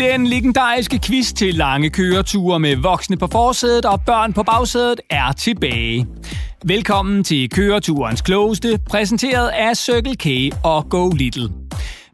[0.00, 5.32] Den legendariske quiz til lange køreture med voksne på forsædet og børn på bagsædet er
[5.32, 6.06] tilbage.
[6.64, 11.48] Velkommen til køreturens klogeste, præsenteret af Circle K og Go Little.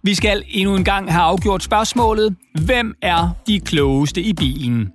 [0.02, 4.92] Vi skal endnu en gang have afgjort spørgsmålet, hvem er de klogeste i bilen?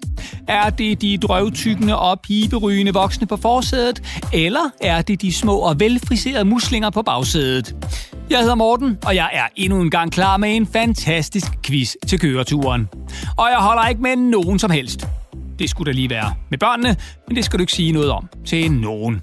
[0.48, 5.80] Er det de drøvtykkende og piberygende voksne på forsædet, eller er det de små og
[5.80, 7.76] velfriserede muslinger på bagsædet?
[8.32, 12.20] Jeg hedder Morten, og jeg er endnu en gang klar med en fantastisk quiz til
[12.20, 12.90] køreturen.
[13.38, 15.08] Og jeg holder ikke med nogen som helst.
[15.60, 16.96] Det skulle da lige være med børnene,
[17.28, 19.22] men det skal du ikke sige noget om til nogen.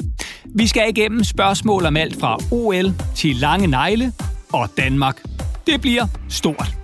[0.54, 4.12] Vi skal igennem spørgsmål om alt fra OL til lange negle
[4.52, 5.22] og Danmark.
[5.66, 6.76] Det bliver stort.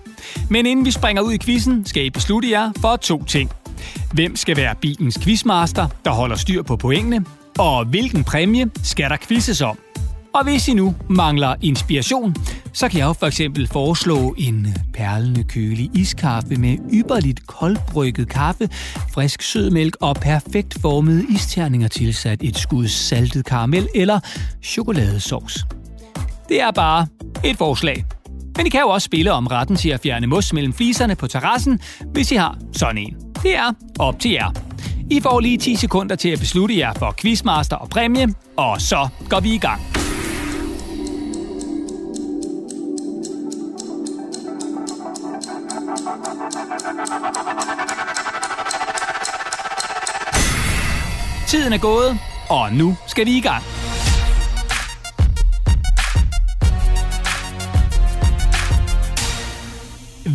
[0.50, 3.50] Men inden vi springer ud i quizzen, skal I beslutte jer for to ting.
[4.12, 7.24] Hvem skal være bilens quizmaster, der holder styr på pointene?
[7.58, 9.78] Og hvilken præmie skal der quizzes om?
[10.34, 12.34] Og hvis I nu mangler inspiration,
[12.72, 18.68] så kan jeg jo for eksempel foreslå en perlende kølig iskaffe med ypperligt koldbrygget kaffe,
[19.14, 24.20] frisk sødmælk og perfekt formede isterninger tilsat et skud saltet karamel eller
[24.62, 25.64] chokoladesauce.
[26.48, 27.06] Det er bare
[27.44, 28.04] et forslag.
[28.56, 31.26] Men I kan jo også spille om retten til at fjerne mos mellem fliserne på
[31.26, 31.80] terrassen,
[32.12, 33.16] hvis I har sådan en.
[33.42, 34.50] Det er op til jer.
[35.10, 39.08] I får lige 10 sekunder til at beslutte jer for quizmaster og præmie, og så
[39.28, 40.03] går vi i gang.
[51.64, 52.18] Tiden er gået,
[52.50, 53.62] og nu skal vi i gang.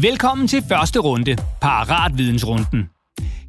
[0.02, 2.90] Velkommen til første runde, Paratvidensrunden.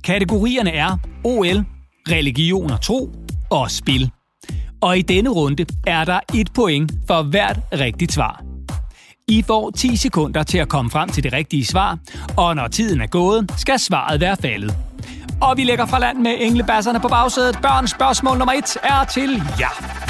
[0.05, 1.65] Kategorierne er OL,
[2.09, 3.13] religion og tro
[3.51, 4.11] og spil.
[4.81, 8.45] Og i denne runde er der et point for hvert rigtigt svar.
[9.29, 11.99] I får 10 sekunder til at komme frem til det rigtige svar,
[12.37, 14.75] og når tiden er gået, skal svaret være faldet.
[15.41, 17.59] Og vi lægger fra land med englebasserne på bagsædet.
[17.63, 20.01] Børn, spørgsmål nummer 1 er til jer.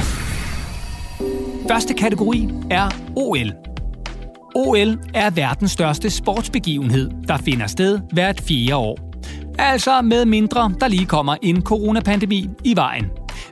[1.69, 3.53] Første kategori er OL.
[4.55, 8.99] OL er verdens største sportsbegivenhed, der finder sted hvert fire år.
[9.59, 13.07] Altså med mindre, der lige kommer en coronapandemi i vejen.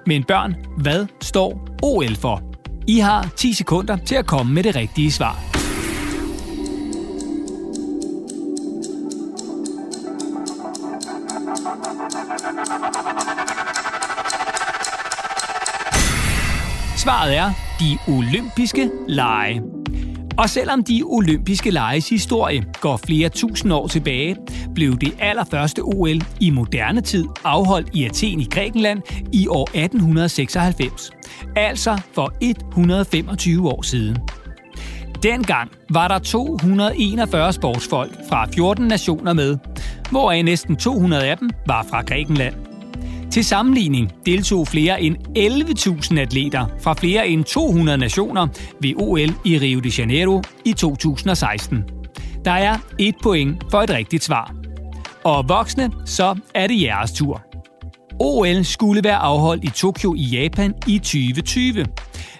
[0.06, 2.42] Men børn, hvad står OL for?
[2.86, 5.47] I har 10 sekunder til at komme med det rigtige svar.
[17.18, 19.62] Svaret er de olympiske lege.
[20.36, 24.36] Og selvom de olympiske leges historie går flere tusind år tilbage,
[24.74, 29.02] blev det allerførste OL i moderne tid afholdt i Athen i Grækenland
[29.32, 31.10] i år 1896.
[31.56, 34.16] Altså for 125 år siden.
[35.22, 39.56] Dengang var der 241 sportsfolk fra 14 nationer med,
[40.10, 42.67] hvoraf næsten 200 af dem var fra Grækenland.
[43.38, 45.16] Til sammenligning deltog flere end
[46.12, 48.46] 11.000 atleter fra flere end 200 nationer
[48.80, 51.84] ved OL i Rio de Janeiro i 2016.
[52.44, 54.54] Der er et point for et rigtigt svar.
[55.24, 57.42] Og voksne, så er det jeres tur.
[58.20, 61.86] OL skulle være afholdt i Tokyo i Japan i 2020.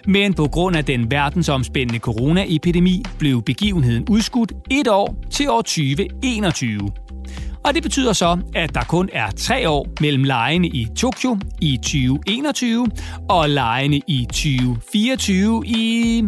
[0.07, 6.79] Men på grund af den verdensomspændende coronaepidemi blev begivenheden udskudt et år til år 2021.
[7.65, 11.77] Og det betyder så, at der kun er tre år mellem lejene i Tokyo i
[11.77, 12.87] 2021
[13.29, 16.23] og lejene i 2024 i...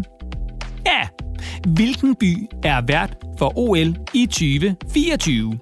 [0.85, 1.07] Ja,
[1.67, 5.59] hvilken by er vært for OL i 2024?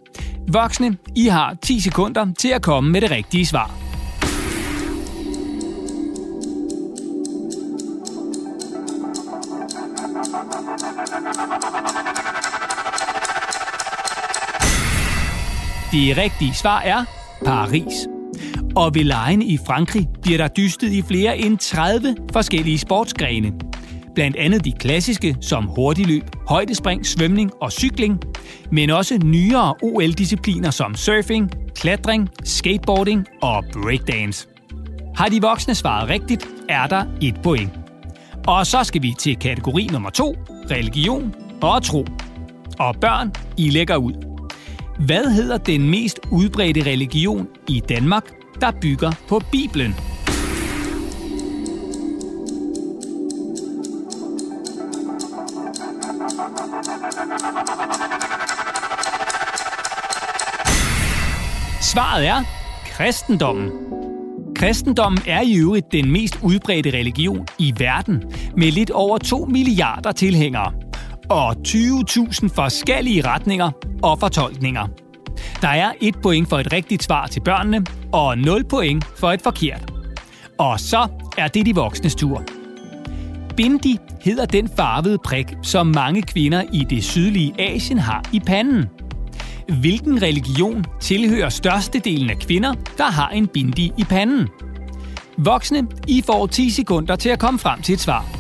[0.54, 3.89] Voksne, I har 10 sekunder til at komme med det rigtige svar.
[15.92, 17.06] Det rigtige svar er
[17.46, 18.08] Paris.
[18.76, 23.52] Og ved lejene i Frankrig bliver der dystet i flere end 30 forskellige sportsgrene.
[24.16, 28.20] Blandt andet de klassiske som hurtigløb, højdespring, svømning og cykling,
[28.72, 34.48] men også nyere OL-discipliner som surfing, klatring, skateboarding og breakdance.
[35.16, 37.70] Har de voksne svaret rigtigt, er der et point.
[38.48, 40.36] Og så skal vi til kategori nummer to,
[40.72, 42.06] religion og tro.
[42.80, 44.29] Og børn, I lægger ud.
[45.06, 48.24] Hvad hedder den mest udbredte religion i Danmark,
[48.62, 49.96] der bygger på Bibelen?
[61.82, 62.44] Svaret er
[62.86, 63.72] kristendommen.
[64.56, 68.24] Kristendommen er i øvrigt den mest udbredte religion i verden,
[68.58, 70.74] med lidt over 2 milliarder tilhængere.
[71.30, 74.88] og 20.000 forskellige retninger og fortolkninger.
[75.62, 79.42] Der er et point for et rigtigt svar til børnene, og 0 point for et
[79.42, 79.94] forkert.
[80.58, 81.08] Og så
[81.38, 82.44] er det de voksnes tur.
[83.58, 88.86] Bindi hedder den farvede prik, som mange kvinder i det sydlige Asien har i panden.
[89.82, 94.48] Hvilken religion tilhører størstedelen af kvinder, der har en bindi i panden?
[95.38, 98.39] Voksne, I får 10 sekunder til at komme frem til et svar.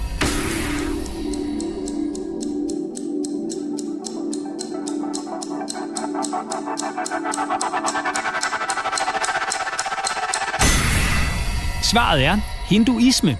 [12.09, 12.37] Svaret er
[12.69, 13.37] hinduisme.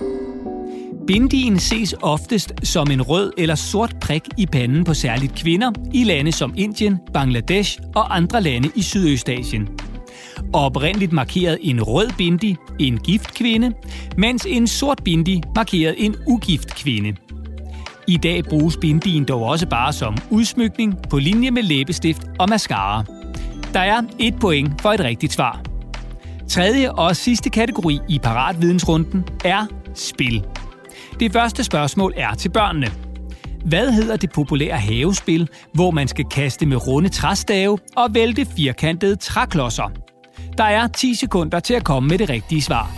[1.08, 6.04] Bindien ses oftest som en rød eller sort prik i panden på særligt kvinder i
[6.04, 9.68] lande som Indien, Bangladesh og andre lande i Sydøstasien.
[10.54, 13.74] Oprindeligt markeret en rød bindi en gift kvinde,
[14.18, 17.16] mens en sort bindi markerede en ugift kvinde.
[18.08, 23.04] I dag bruges bindien dog også bare som udsmykning på linje med læbestift og mascara.
[23.74, 25.69] Der er et point for et rigtigt svar.
[26.50, 29.66] Tredje og sidste kategori i paratvidensrunden er
[29.96, 30.46] spil.
[31.20, 32.88] Det første spørgsmål er til børnene.
[33.66, 39.16] Hvad hedder det populære havespil, hvor man skal kaste med runde træstave og vælte firkantede
[39.16, 39.92] træklodser?
[40.58, 42.92] Der er 10 sekunder til at komme med det rigtige svar.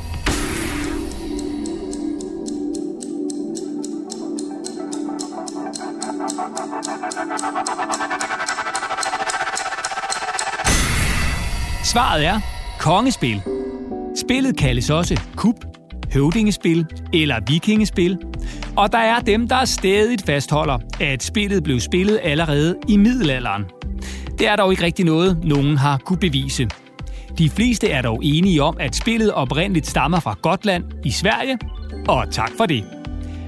[11.83, 12.50] Svaret er
[12.81, 13.41] kongespil.
[14.15, 15.55] Spillet kaldes også kup,
[16.13, 18.17] høvdingespil eller vikingespil,
[18.77, 23.63] og der er dem, der stadig fastholder, at spillet blev spillet allerede i middelalderen.
[24.39, 26.67] Det er dog ikke rigtig noget, nogen har kunne bevise.
[27.37, 31.57] De fleste er dog enige om, at spillet oprindeligt stammer fra Gotland i Sverige,
[32.07, 32.83] og tak for det.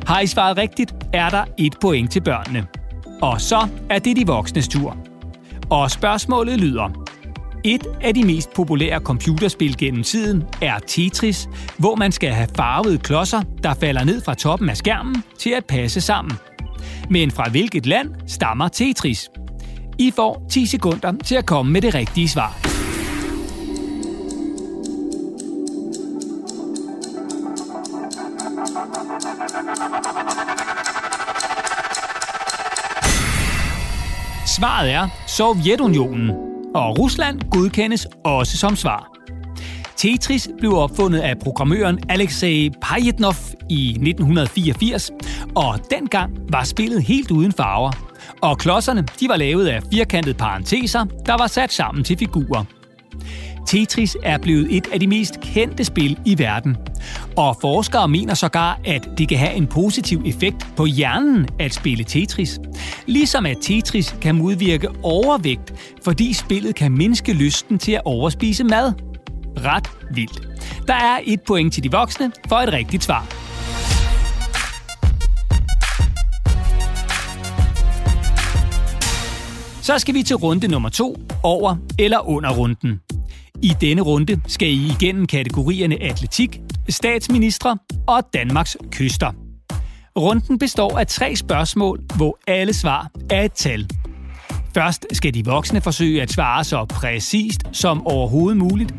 [0.08, 2.66] Har I svaret rigtigt, er der et point til børnene.
[3.22, 4.98] Og så er det de voksnes tur.
[5.70, 7.03] Og spørgsmålet lyder,
[7.64, 12.98] et af de mest populære computerspil gennem tiden er Tetris, hvor man skal have farvede
[12.98, 16.38] klodser, der falder ned fra toppen af skærmen til at passe sammen.
[17.10, 19.30] Men fra hvilket land stammer Tetris?
[20.00, 22.60] I får 10 sekunder til at komme med det rigtige svar.
[34.46, 39.14] Svaret er Sovjetunionen og Rusland godkendes også som svar.
[39.98, 43.36] Tetris blev opfundet af programmøren Alexei Pajitnov
[43.70, 45.12] i 1984,
[45.56, 47.92] og dengang var spillet helt uden farver.
[48.42, 52.66] Og klodserne de var lavet af firkantede parenteser, der var sat sammen til figurer.
[53.68, 56.78] Tetris er blevet et af de mest kendte spil i verden.
[57.38, 62.04] Og forskere mener sågar, at det kan have en positiv effekt på hjernen at spille
[62.04, 62.60] Tetris.
[63.06, 65.74] Ligesom at Tetris kan modvirke overvægt,
[66.04, 68.94] fordi spillet kan mindske lysten til at overspise mad.
[69.58, 70.42] Ret vildt.
[70.88, 73.44] Der er et point til de voksne for et rigtigt svar.
[79.82, 83.03] Så skal vi til runde nummer to, over eller under runden.
[83.64, 87.78] I denne runde skal I igennem kategorierne atletik, statsministre
[88.08, 89.32] og Danmarks kyster.
[90.18, 93.90] Runden består af tre spørgsmål, hvor alle svar er et tal.
[94.74, 98.96] Først skal de voksne forsøge at svare så præcist som overhovedet muligt.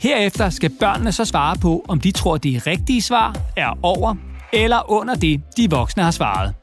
[0.00, 4.14] Herefter skal børnene så svare på, om de tror, det rigtige svar er over
[4.52, 6.54] eller under det, de voksne har svaret.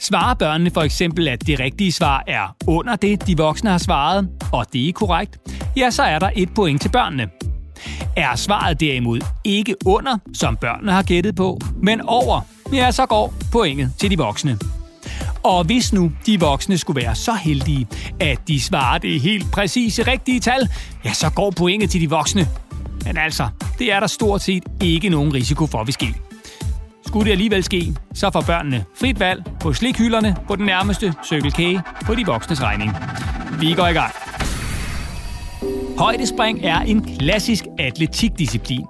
[0.00, 4.28] Svarer børnene for eksempel, at det rigtige svar er under det, de voksne har svaret,
[4.52, 5.38] og det er korrekt,
[5.76, 7.28] ja, så er der et point til børnene.
[8.16, 12.40] Er svaret derimod ikke under, som børnene har gættet på, men over,
[12.72, 14.58] ja, så går pointet til de voksne.
[15.42, 17.86] Og hvis nu de voksne skulle være så heldige,
[18.20, 20.68] at de svarer det helt præcise rigtige tal,
[21.04, 22.46] ja, så går pointet til de voksne.
[23.04, 26.14] Men altså, det er der stort set ikke nogen risiko for, at ske.
[27.06, 31.50] Skulle det alligevel ske, så får børnene frit valg på slikhylderne på den nærmeste Circle
[31.50, 32.92] K på de voksnes regning.
[33.60, 34.23] Vi går i gang.
[35.98, 38.86] Højdespring er en klassisk atletikdisciplin.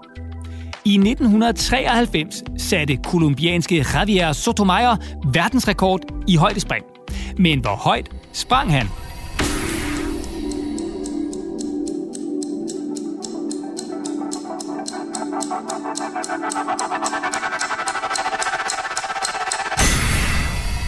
[0.84, 4.98] I 1993 satte kolumbianske Javier Sotomayor
[5.32, 6.84] verdensrekord i højdespring.
[7.38, 8.88] Men hvor højt sprang han?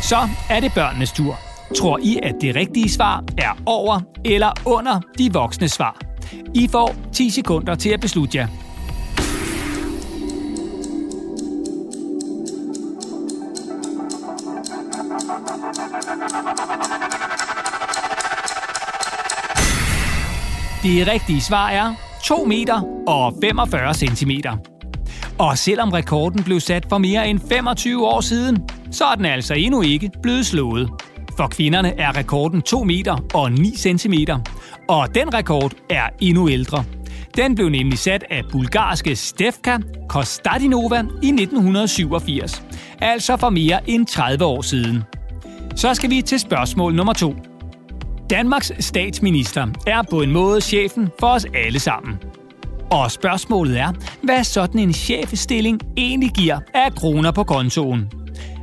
[0.03, 1.39] Så er det børnenes tur.
[1.77, 6.06] Tror I, at det rigtige svar er over eller under de voksne svar?
[6.57, 8.47] I får 10 sekunder til at beslutte jer.
[20.83, 21.95] Det rigtige svar er
[22.25, 24.57] 2 meter og 45 centimeter.
[25.39, 29.55] Og selvom rekorden blev sat for mere end 25 år siden, så er den altså
[29.55, 30.91] endnu ikke blevet slået.
[31.37, 34.39] For kvinderne er rekorden 2 meter og 9 centimeter,
[34.89, 36.85] og den rekord er endnu ældre.
[37.37, 39.79] Den blev nemlig sat af bulgarske Stefka
[40.09, 42.63] Kostadinova i 1987,
[43.01, 45.03] altså for mere end 30 år siden.
[45.77, 47.35] Så skal vi til spørgsmål nummer to.
[48.31, 52.15] Danmarks statsminister er på en måde chefen for os alle sammen.
[52.91, 58.11] Og spørgsmålet er, hvad sådan en chefstilling egentlig giver af kroner på kontoen.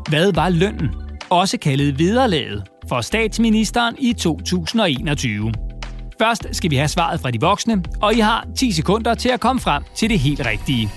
[0.10, 0.90] Hvad var lønnen,
[1.30, 5.52] også kaldet vederlaget, for statsministeren i 2021?
[6.18, 9.40] Først skal vi have svaret fra de voksne, og I har 10 sekunder til at
[9.40, 10.90] komme frem til det helt rigtige.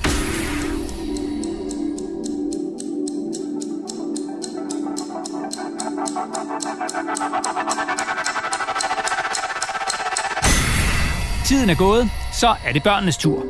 [11.44, 13.44] Tiden er gået, så er det børnenes tur.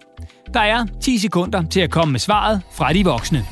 [0.54, 3.46] Der er 10 sekunder til at komme med svaret fra de voksne.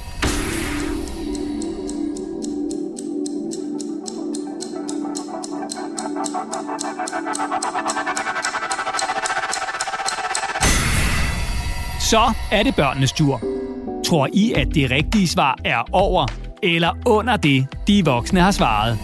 [11.99, 13.56] Så er det børnenes tur.
[14.07, 16.25] Tror I, at det rigtige svar er over
[16.63, 18.99] eller under det, de voksne har svaret?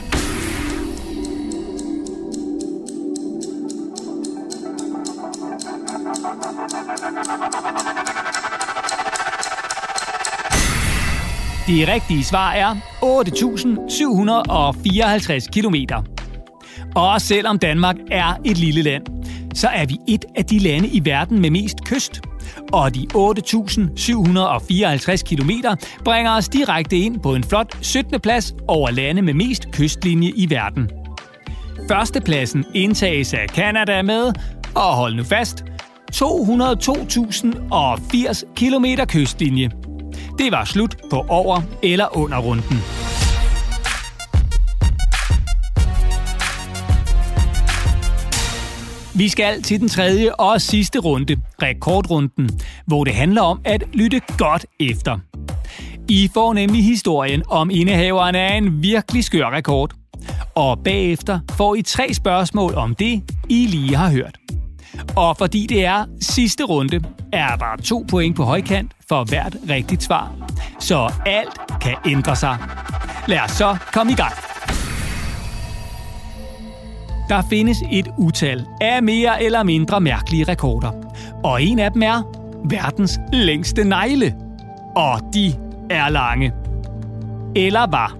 [11.67, 15.75] Det rigtige svar er 8.754 km.
[16.95, 19.03] Og selvom Danmark er et lille land,
[19.55, 22.22] så er vi et af de lande i verden med mest kyst.
[22.72, 25.51] Og de 8.754 km
[26.05, 28.20] bringer os direkte ind på en flot 17.
[28.20, 30.89] plads over lande med mest kystlinje i verden.
[31.88, 34.32] Førstepladsen indtages af Kanada med,
[34.75, 35.63] og hold nu fast,
[36.15, 39.70] 202.080 km kystlinje.
[40.38, 42.38] Det var slut på over- eller under
[49.15, 52.50] Vi skal til den tredje og sidste runde, rekordrunden,
[52.86, 55.20] hvor det handler om at lytte godt efter.
[56.10, 59.93] I får nemlig historien om indehaveren af en virkelig skør rekord.
[60.55, 64.38] Og bagefter får I tre spørgsmål om det, I lige har hørt.
[65.15, 67.01] Og fordi det er sidste runde,
[67.34, 70.32] er der to point på højkant for hvert rigtigt svar.
[70.79, 72.58] Så alt kan ændre sig.
[73.27, 74.52] Lad os så komme i gang.
[77.30, 80.92] Der findes et utal af mere eller mindre mærkelige rekorder.
[81.44, 82.24] Og en af dem er
[82.70, 84.36] verdens længste negle.
[84.96, 85.53] Og de
[85.89, 86.51] er lange.
[87.56, 88.18] Eller var.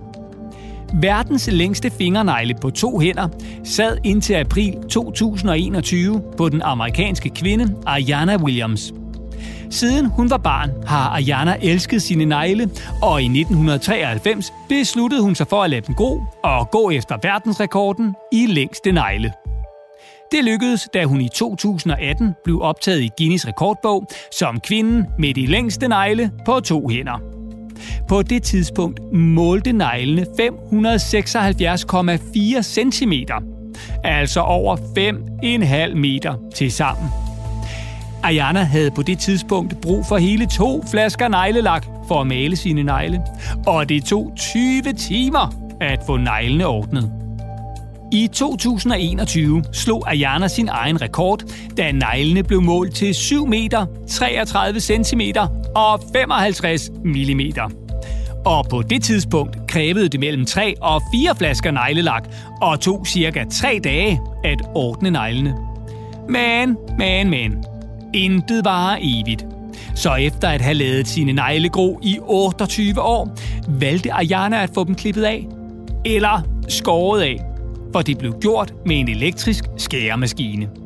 [0.94, 3.28] Verdens længste fingernegle på to hænder
[3.64, 8.94] sad indtil april 2021 på den amerikanske kvinde Ariana Williams.
[9.70, 12.70] Siden hun var barn, har Ayana elsket sine negle,
[13.02, 18.16] og i 1993 besluttede hun sig for at lade dem gro og gå efter verdensrekorden
[18.32, 19.34] i længste negle.
[20.32, 24.08] Det lykkedes, da hun i 2018 blev optaget i Guinness rekordbog
[24.40, 27.20] som kvinden med de længste negle på to hænder.
[28.10, 33.14] På det tidspunkt målte neglene 576,4 cm,
[34.04, 34.76] altså over
[35.90, 37.23] 5,5 meter til sammen.
[38.24, 42.84] Ayana havde på det tidspunkt brug for hele to flasker neglelak for at male sine
[42.84, 43.22] negle,
[43.68, 47.12] og det tog 20 timer at få neglene ordnet.
[48.12, 51.44] I 2021 slog Ayana sin egen rekord,
[51.78, 55.22] da neglene blev målt til 7 meter, 33 cm
[55.76, 57.42] og 55 mm.
[58.46, 62.28] Og på det tidspunkt krævede det mellem 3 og 4 flasker neglelak
[62.62, 65.56] og tog cirka 3 dage at ordne neglene.
[66.30, 67.73] Men, men, men.
[68.14, 69.46] Intet varer evigt.
[69.96, 74.84] Så efter at have lavet sine negle gro i 28 år, valgte Ayana at få
[74.84, 75.48] dem klippet af.
[76.06, 77.40] Eller skåret af,
[77.94, 80.83] for det blev gjort med en elektrisk skæremaskine.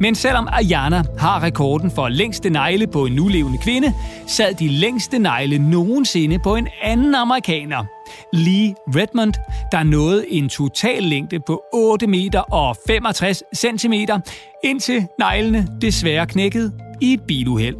[0.00, 3.94] Men selvom Ayana har rekorden for længste negle på en nulevende kvinde,
[4.26, 7.84] sad de længste negle nogensinde på en anden amerikaner,
[8.32, 9.34] Lee Redmond,
[9.72, 14.20] der nåede en total længde på 8 meter og 65 centimeter,
[14.64, 17.76] indtil neglene desværre knækkede i et biluheld.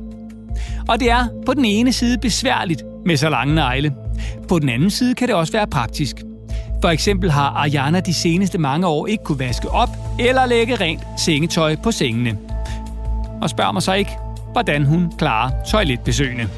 [0.88, 3.94] Og det er på den ene side besværligt med så lange negle.
[4.48, 6.16] På den anden side kan det også være praktisk.
[6.84, 9.88] For eksempel har Ariana de seneste mange år ikke kunne vaske op
[10.18, 12.38] eller lægge rent sengetøj på sengene.
[13.42, 14.10] Og spørg mig så ikke,
[14.52, 16.48] hvordan hun klarer toiletbesøgene.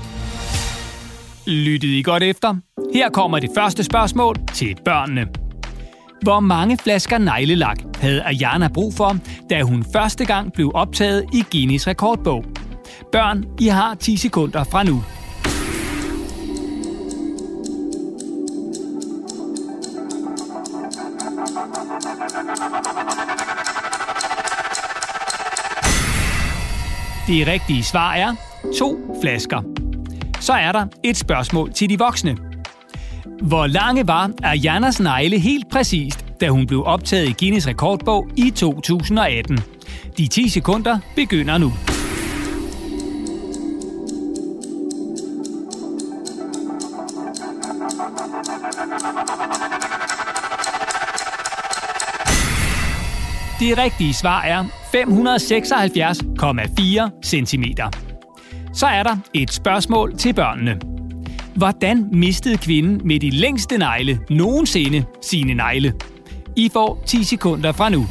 [1.46, 2.54] Lyttede I godt efter?
[2.94, 5.26] Her kommer det første spørgsmål til børnene.
[6.22, 9.16] Hvor mange flasker neglelak havde Ayana brug for,
[9.50, 12.44] da hun første gang blev optaget i Guinness rekordbog?
[13.12, 15.02] Børn, I har 10 sekunder fra nu.
[27.26, 28.34] Det rigtige svar er
[28.78, 29.62] to flasker.
[30.40, 32.36] Så er der et spørgsmål til de voksne.
[33.42, 38.50] Hvor lange var Arianas negle helt præcist, da hun blev optaget i Guinness rekordbog i
[38.50, 39.58] 2018?
[40.18, 41.72] De 10 sekunder begynder nu.
[53.60, 54.64] Det rigtige svar er
[54.96, 55.02] 576,4
[57.24, 57.64] cm.
[58.74, 60.78] Så er der et spørgsmål til børnene.
[61.54, 65.94] Hvordan mistede kvinden med de længste negle nogensinde sine negle?
[66.56, 68.06] I får 10 sekunder fra nu.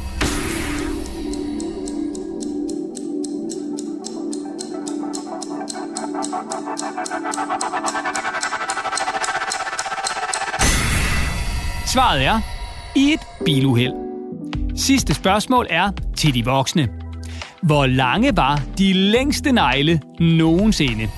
[11.86, 12.40] Svaret er
[12.96, 13.92] i et biluheld.
[14.76, 16.88] Sidste spørgsmål er til de voksne.
[17.62, 21.08] Hvor lange var de længste negle nogensinde?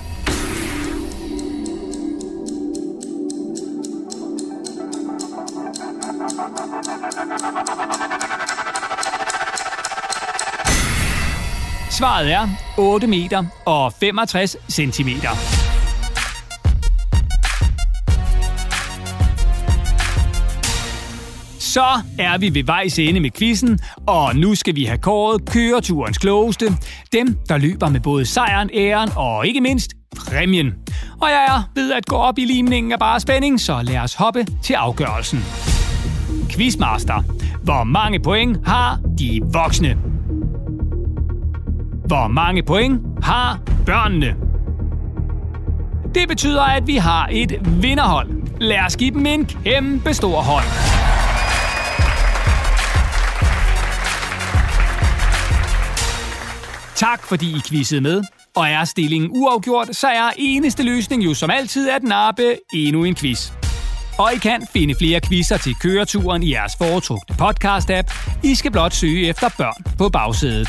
[11.91, 15.58] Svaret er 8 meter og 65 centimeter.
[21.79, 26.19] Så er vi ved vejs ende med quizzen, og nu skal vi have kåret køreturens
[26.19, 26.67] klogeste.
[27.13, 30.73] Dem, der løber med både sejren, æren og ikke mindst præmien.
[31.23, 34.15] Og jeg er ved at gå op i limningen af bare spænding, så lad os
[34.15, 35.39] hoppe til afgørelsen.
[36.51, 37.23] Quizmaster.
[37.63, 39.97] Hvor mange point har de voksne?
[42.07, 44.35] Hvor mange point har børnene?
[46.15, 48.29] Det betyder, at vi har et vinderhold.
[48.61, 50.98] Lad os give dem en kæmpe stor hånd.
[56.99, 58.23] Tak fordi I quizzede med.
[58.57, 63.15] Og er stillingen uafgjort, så er eneste løsning jo som altid at nappe endnu en
[63.15, 63.53] quiz.
[64.19, 68.39] Og I kan finde flere quizzer til køreturen i jeres foretrukne podcast-app.
[68.45, 70.69] I skal blot søge efter børn på bagsædet.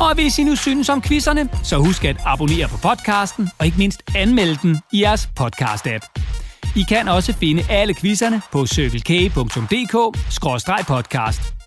[0.00, 3.78] Og hvis I nu synes om quizzerne, så husk at abonnere på podcasten, og ikke
[3.78, 6.12] mindst anmelde den i jeres podcast-app.
[6.76, 11.61] I kan også finde alle quizzerne på circlek.dk-podcast.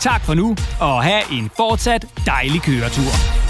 [0.00, 3.49] Tak for nu, og have en fortsat dejlig køretur.